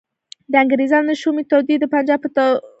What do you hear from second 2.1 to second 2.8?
په توسط تطبیق کیږي.